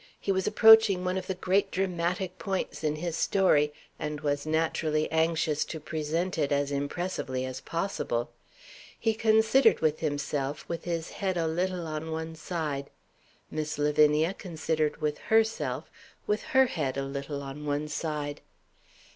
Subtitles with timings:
[0.19, 5.07] He was approaching one of the great dramatic points in his story, and was naturally
[5.11, 8.31] anxious to present it as impressively as possible.
[8.99, 12.89] He considered with himself, with his head a little on one side.
[13.51, 15.91] Miss Lavinia considered with herself,
[16.25, 18.41] with her head a little on one side.